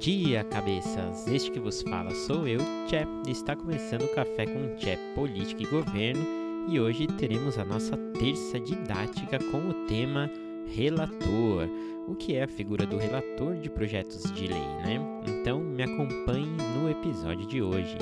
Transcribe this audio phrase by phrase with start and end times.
[0.00, 1.28] dia, cabeças!
[1.28, 5.66] Este que vos fala sou eu, Tchê, está começando o Café com Tchê Política e
[5.66, 6.26] Governo,
[6.70, 10.30] e hoje teremos a nossa terça didática com o tema
[10.74, 11.68] relator.
[12.08, 14.98] O que é a figura do relator de projetos de lei, né?
[15.28, 17.98] Então, me acompanhe no episódio de hoje.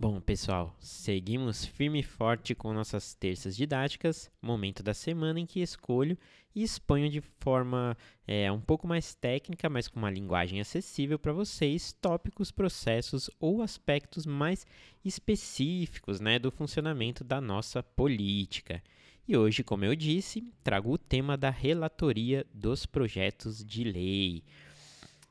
[0.00, 5.60] Bom, pessoal, seguimos firme e forte com nossas terças didáticas, momento da semana em que
[5.60, 6.16] escolho
[6.54, 11.32] e exponho de forma é, um pouco mais técnica, mas com uma linguagem acessível para
[11.32, 14.64] vocês, tópicos, processos ou aspectos mais
[15.04, 18.80] específicos né, do funcionamento da nossa política.
[19.26, 24.44] E hoje, como eu disse, trago o tema da relatoria dos projetos de lei.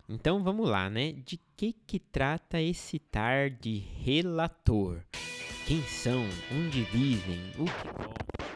[0.09, 1.11] Então vamos lá, né?
[1.11, 5.03] De que que trata esse tar de relator?
[5.65, 6.23] Quem são?
[6.49, 7.39] Onde vivem?
[7.57, 8.48] O que?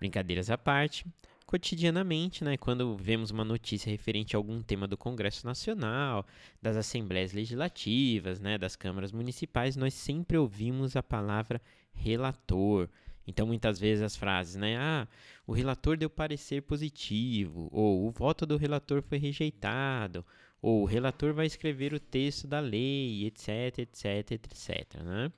[0.00, 1.06] Brincadeiras à parte,
[1.46, 6.26] cotidianamente, né, quando vemos uma notícia referente a algum tema do Congresso Nacional,
[6.60, 11.60] das assembleias legislativas, né, das câmaras municipais, nós sempre ouvimos a palavra
[11.92, 12.88] relator.
[13.26, 14.76] Então, muitas vezes as frases, né?
[14.76, 15.06] Ah,
[15.46, 20.24] o relator deu parecer positivo, ou o voto do relator foi rejeitado,
[20.62, 25.02] ou o relator vai escrever o texto da lei, etc, etc, etc.
[25.02, 25.32] Né?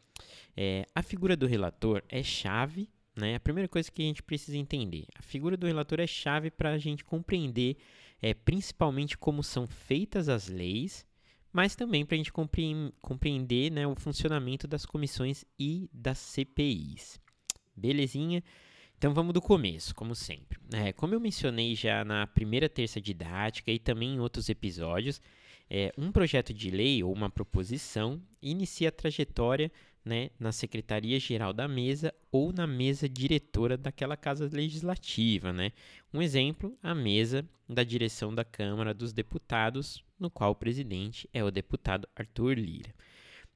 [0.57, 3.35] É, a figura do relator é chave, né?
[3.35, 6.71] A primeira coisa que a gente precisa entender, a figura do relator é chave para
[6.71, 7.77] a gente compreender,
[8.21, 11.07] é, principalmente como são feitas as leis,
[11.53, 17.21] mas também para a gente compreender né, o funcionamento das comissões e das CPIs.
[17.77, 18.43] Belezinha?
[19.03, 20.61] Então vamos do começo, como sempre.
[20.73, 25.21] É, como eu mencionei já na primeira terça didática e também em outros episódios,
[25.69, 29.73] é, um projeto de lei ou uma proposição inicia a trajetória
[30.05, 35.53] né, na Secretaria-Geral da Mesa ou na mesa diretora daquela casa legislativa.
[35.53, 35.73] Né?
[36.15, 41.43] Um exemplo, a mesa da direção da Câmara dos Deputados, no qual o presidente é
[41.43, 42.95] o deputado Arthur Lira.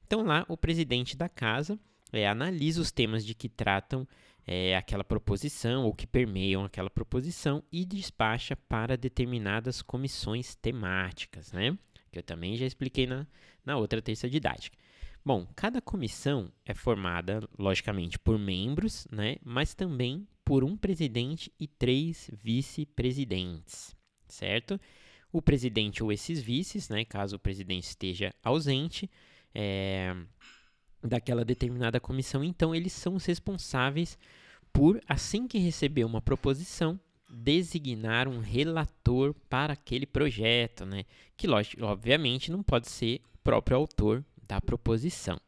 [0.05, 1.79] Então lá, o presidente da casa
[2.11, 4.05] é, analisa os temas de que tratam
[4.47, 11.77] é, aquela proposição ou que permeiam aquela proposição e despacha para determinadas comissões temáticas, né?
[12.09, 13.27] Que eu também já expliquei na,
[13.65, 14.77] na outra terça didática.
[15.23, 19.35] Bom, cada comissão é formada, logicamente, por membros, né?
[19.43, 23.93] Mas também por um presidente e três vice-presidentes,
[24.29, 24.79] certo?
[25.29, 27.03] O presidente ou esses vices, né?
[27.03, 29.11] Caso o presidente esteja ausente,
[29.53, 30.15] é,
[31.07, 34.17] daquela determinada comissão, então eles são os responsáveis
[34.71, 41.03] por, assim que receber uma proposição, designar um relator para aquele projeto, né?
[41.35, 45.39] Que, lógico, obviamente, não pode ser o próprio autor da proposição.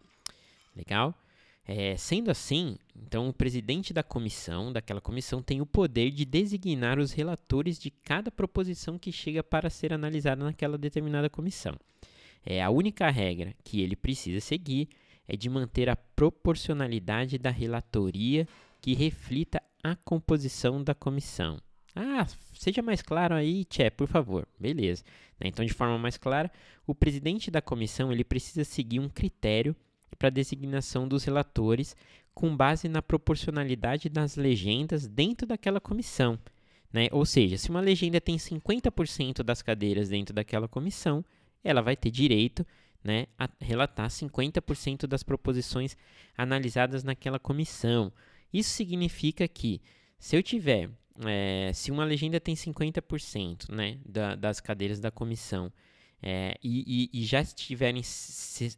[0.75, 1.14] Legal?
[1.66, 6.97] É, sendo assim, então o presidente da comissão, daquela comissão, tem o poder de designar
[6.97, 11.78] os relatores de cada proposição que chega para ser analisada naquela determinada comissão.
[12.44, 14.90] É a única regra que ele precisa seguir
[15.29, 18.47] é de manter a proporcionalidade da relatoria
[18.81, 21.59] que reflita a composição da comissão.
[21.95, 24.47] Ah, seja mais claro aí, Tchê, por favor.
[24.59, 25.03] Beleza.
[25.40, 26.51] Né, então, de forma mais clara,
[26.88, 29.75] o presidente da comissão ele precisa seguir um critério
[30.17, 31.96] para a designação dos relatores
[32.34, 36.40] com base na proporcionalidade das legendas dentro daquela comissão.
[36.91, 37.07] Né?
[37.11, 41.23] Ou seja, se uma legenda tem 50% das cadeiras dentro daquela comissão,
[41.63, 42.66] ela vai ter direito
[43.04, 43.28] né,
[43.60, 45.96] relatar 50% das proposições
[46.38, 48.12] analisadas naquela comissão.
[48.52, 49.82] Isso significa que
[50.20, 50.90] se eu tiver,
[51.26, 55.72] é, se uma legenda tem 50% né, da, das cadeiras da comissão
[56.22, 58.02] é, e, e, e, já estiverem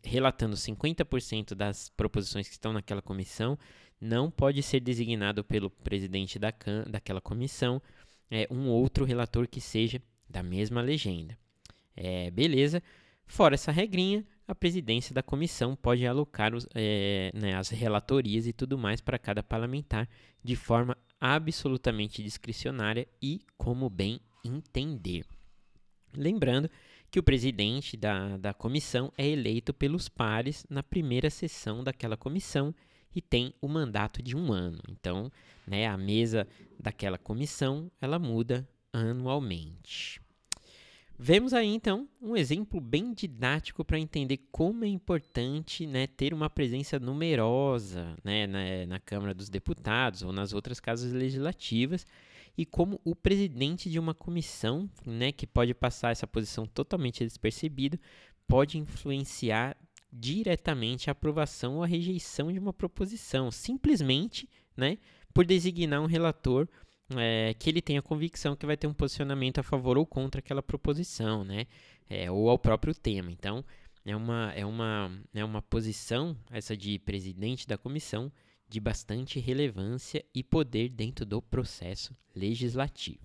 [0.04, 3.58] relatando 50% das proposições que estão naquela comissão,
[4.00, 7.82] não pode ser designado pelo presidente da can, daquela comissão
[8.30, 11.38] é, um outro relator que seja da mesma legenda.
[12.34, 12.82] Beleza?
[13.26, 18.54] Fora essa regrinha, a presidência da comissão pode alocar os, é, né, as relatorias e
[18.54, 20.10] tudo mais para cada parlamentar
[20.44, 25.26] de forma absolutamente discricionária e como bem entender.
[26.16, 26.70] Lembrando
[27.10, 32.74] que o presidente da, da comissão é eleito pelos pares na primeira sessão daquela comissão
[33.16, 34.82] e tem o mandato de um ano.
[34.90, 35.32] Então,
[35.68, 36.48] né, a mesa
[36.80, 40.22] daquela comissão ela muda anualmente.
[41.24, 46.50] Vemos aí então um exemplo bem didático para entender como é importante né, ter uma
[46.50, 52.08] presença numerosa né, na, na, Câmara dos Deputados ou nas outras casas legislativas
[52.58, 58.00] e como o presidente de uma comissão, né, que pode passar essa posição totalmente despercebido,
[58.48, 59.78] pode influenciar
[60.12, 64.98] diretamente a aprovação ou a rejeição de uma proposição, simplesmente né,
[65.32, 66.68] por designar um relator
[67.18, 70.62] é, que ele tenha convicção que vai ter um posicionamento a favor ou contra aquela
[70.62, 71.68] proposição, né?
[72.10, 73.32] É, ou ao próprio tema.
[73.32, 73.64] Então,
[74.06, 78.32] é uma, é, uma, é uma posição, essa de presidente da comissão,
[78.68, 83.20] de bastante relevância e poder dentro do processo legislativo.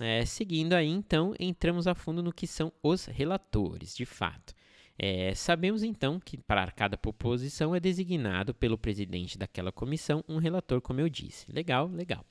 [0.00, 4.54] É, seguindo aí, então, entramos a fundo no que são os relatores, de fato.
[4.98, 10.80] É, sabemos então que para cada proposição é designado pelo presidente daquela comissão um relator,
[10.80, 11.50] como eu disse.
[11.50, 12.24] Legal, legal.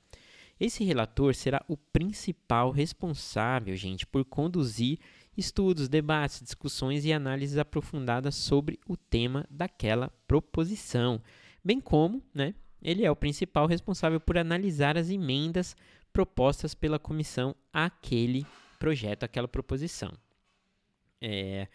[0.63, 4.97] Esse relator será o principal responsável, gente, por conduzir
[5.35, 11.21] estudos, debates, discussões e análises aprofundadas sobre o tema daquela proposição,
[11.61, 15.75] bem como, né, ele é o principal responsável por analisar as emendas
[16.13, 18.45] propostas pela comissão àquele
[18.79, 20.13] projeto, àquela proposição.
[21.19, 21.67] É,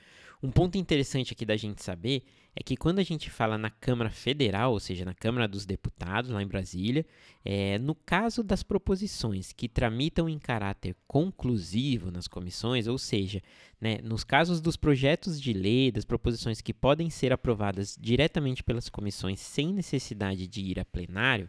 [0.42, 2.24] um ponto interessante aqui da gente saber
[2.58, 6.28] é que quando a gente fala na Câmara Federal, ou seja, na Câmara dos Deputados,
[6.28, 7.06] lá em Brasília,
[7.44, 13.40] é, no caso das proposições que tramitam em caráter conclusivo nas comissões, ou seja,
[13.80, 18.88] né, nos casos dos projetos de lei, das proposições que podem ser aprovadas diretamente pelas
[18.88, 21.48] comissões sem necessidade de ir a plenário,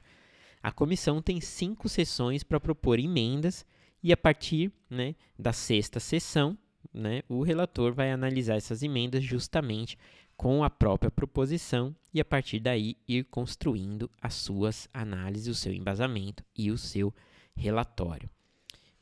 [0.61, 3.65] a comissão tem cinco sessões para propor emendas
[4.03, 6.56] e a partir né, da sexta sessão
[6.94, 9.97] né, o relator vai analisar essas emendas justamente
[10.39, 15.74] com a própria proposição e a partir daí ir construindo as suas análises, o seu
[15.74, 17.13] embasamento e o seu
[17.53, 18.30] relatório.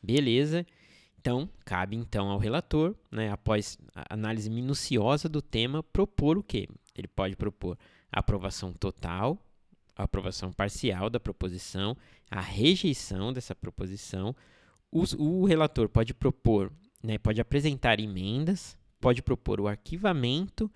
[0.02, 0.66] Beleza?
[1.20, 3.78] Então, cabe então ao relator, né, após
[4.10, 6.68] análise minuciosa do tema, propor o quê?
[6.96, 7.78] Ele pode propor
[8.12, 9.38] a aprovação total,
[9.96, 11.96] a aprovação parcial da proposição,
[12.32, 14.36] a rejeição dessa proposição.
[14.92, 16.72] O, o relator pode propor
[17.04, 20.72] né, pode apresentar emendas, pode propor o arquivamento,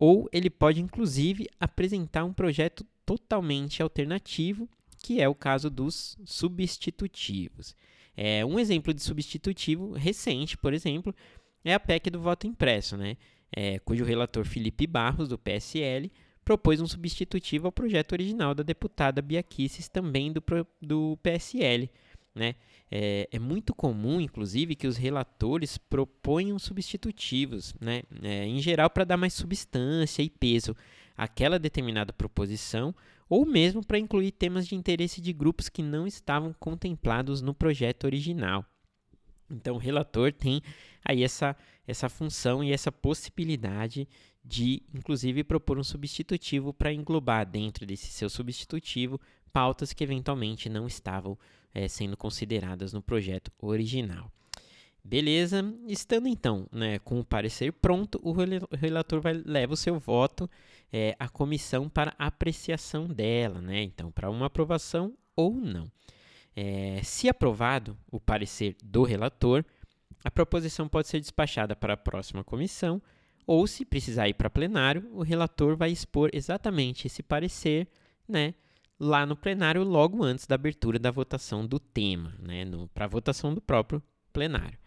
[0.00, 4.66] ou ele pode, inclusive, apresentar um projeto totalmente alternativo,
[5.02, 7.76] que é o caso dos substitutivos.
[8.16, 11.14] É, um exemplo de substitutivo recente, por exemplo,
[11.62, 13.18] é a PEC do voto impresso, né?
[13.54, 16.10] É, cujo relator Felipe Barros, do PSL,
[16.44, 20.42] propôs um substitutivo ao projeto original da deputada Bia Kicis, também do,
[20.80, 21.90] do PSL.
[22.34, 22.54] Né?
[22.90, 28.02] É, é, muito comum, inclusive, que os relatores proponham substitutivos, né?
[28.22, 30.76] É, em geral para dar mais substância e peso
[31.16, 32.94] àquela determinada proposição,
[33.28, 38.04] ou mesmo para incluir temas de interesse de grupos que não estavam contemplados no projeto
[38.04, 38.64] original.
[39.50, 40.62] Então, o relator tem
[41.04, 41.56] aí essa,
[41.86, 44.08] essa função e essa possibilidade
[44.44, 49.20] de, inclusive, propor um substitutivo para englobar dentro desse seu substitutivo
[49.52, 51.38] pautas que eventualmente não estavam
[51.74, 54.30] é, sendo consideradas no projeto original.
[55.02, 58.32] Beleza, estando então né, com o parecer pronto, o
[58.76, 60.48] relator vai, leva o seu voto
[60.92, 63.82] é, à comissão para apreciação dela, né?
[63.82, 65.90] Então, para uma aprovação ou não.
[66.54, 69.64] É, se aprovado o parecer do relator,
[70.22, 73.00] a proposição pode ser despachada para a próxima comissão,
[73.46, 77.88] ou, se precisar ir para plenário, o relator vai expor exatamente esse parecer,
[78.28, 78.54] né?
[79.00, 83.54] Lá no plenário logo antes da abertura da votação do tema, né, para a votação
[83.54, 84.78] do próprio plenário.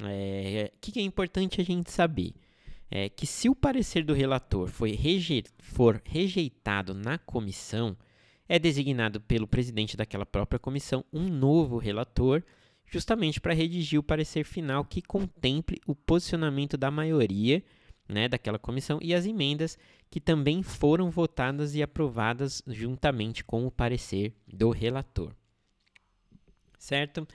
[0.00, 2.34] O é, que, que, é importante a gente saber?
[2.90, 7.96] É que se o parecer do relator reje for rejeitado na comissão,
[8.48, 12.44] é designado pelo presidente daquela própria comissão um novo relator,
[12.84, 17.64] justamente para redigir o parecer final que contemple o posicionamento da maioria
[18.08, 19.78] né, daquela comissão e as emendas
[20.10, 25.32] que também foram votadas e aprovadas juntamente com o parecer do relator.
[26.78, 27.26] Certo?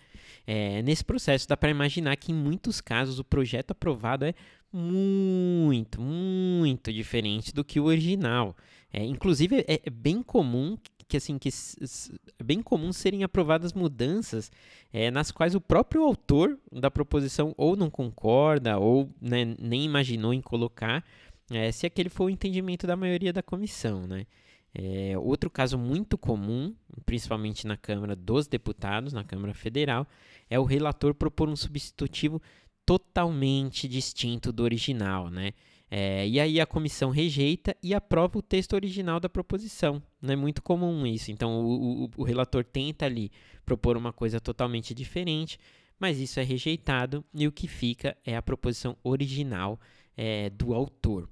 [0.47, 4.33] É, nesse processo dá para imaginar que em muitos casos o projeto aprovado é
[4.71, 8.55] muito, muito diferente do que o original.
[8.91, 10.77] É, inclusive é, é bem comum
[11.11, 14.49] que assim que é bem comum serem aprovadas mudanças
[14.93, 20.33] é, nas quais o próprio autor da proposição ou não concorda ou né, nem imaginou
[20.33, 21.03] em colocar,
[21.51, 24.25] é, se aquele for o entendimento da maioria da comissão, né?
[24.73, 26.73] É, outro caso muito comum,
[27.05, 30.07] principalmente na Câmara dos Deputados, na Câmara Federal,
[30.49, 32.41] é o relator propor um substitutivo
[32.85, 35.51] totalmente distinto do original, né?
[35.93, 40.01] É, e aí a comissão rejeita e aprova o texto original da proposição.
[40.21, 41.31] Não é muito comum isso.
[41.31, 43.29] Então o, o, o relator tenta ali
[43.65, 45.59] propor uma coisa totalmente diferente,
[45.99, 49.77] mas isso é rejeitado e o que fica é a proposição original
[50.15, 51.27] é, do autor.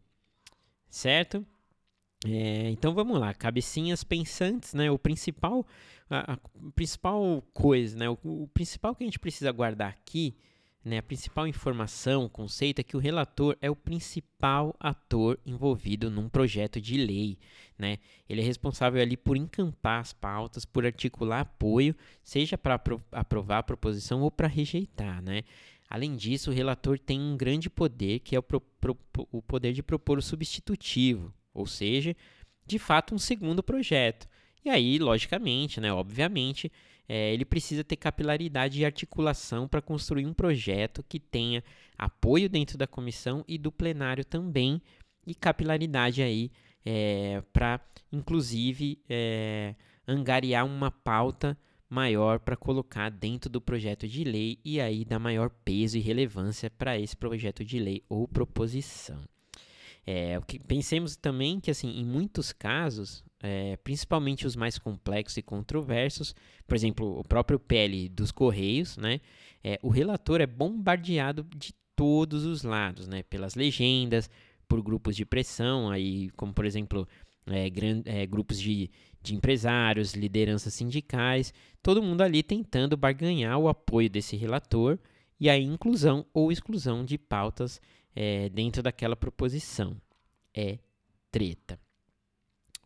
[0.90, 1.46] Certo?
[2.26, 4.92] É, então vamos lá, cabecinhas pensantes, né?
[4.92, 5.66] O principal,
[6.10, 6.38] a, a
[6.76, 8.10] principal coisa, né?
[8.10, 10.36] O, o principal que a gente precisa guardar aqui
[10.84, 16.30] né, a principal informação, conceito é que o relator é o principal ator envolvido num
[16.30, 17.38] projeto de lei.
[17.78, 17.98] né?
[18.28, 23.60] Ele é responsável ali por encampar as pautas, por articular apoio, seja para apro aprovar
[23.60, 25.44] a proposição ou para rejeitar, né?
[25.90, 28.98] Além disso, o relator tem um grande poder, que é o, pro, pro,
[29.32, 32.16] o poder de propor o substitutivo, ou seja,
[32.66, 34.28] de fato um segundo projeto.
[34.64, 36.72] E aí, logicamente, né, obviamente,
[37.08, 41.64] é, ele precisa ter capilaridade e articulação para construir um projeto que tenha
[41.98, 44.80] apoio dentro da comissão e do plenário também,
[45.26, 46.52] e capilaridade aí
[46.86, 47.80] é, para,
[48.12, 49.74] inclusive, é,
[50.08, 51.58] angariar uma pauta
[51.90, 56.70] maior para colocar dentro do projeto de lei e aí dar maior peso e relevância
[56.70, 59.20] para esse projeto de lei ou proposição.
[60.06, 66.36] É, pensemos também que assim, em muitos casos, é, principalmente os mais complexos e controversos,
[66.68, 69.20] por exemplo, o próprio PL dos Correios, né,
[69.64, 74.30] é, o relator é bombardeado de todos os lados, né, pelas legendas,
[74.68, 77.08] por grupos de pressão, aí, como por exemplo
[77.48, 77.72] é,
[78.06, 78.90] é, grupos de,
[79.22, 84.98] de empresários, lideranças sindicais, todo mundo ali tentando barganhar o apoio desse relator
[85.40, 87.82] e a inclusão ou exclusão de pautas
[88.16, 89.96] é, dentro daquela proposição.
[90.54, 90.80] É
[91.32, 91.80] treta.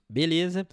[0.10, 0.68] Beleza?